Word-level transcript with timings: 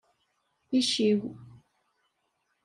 Icciw. 0.79 1.21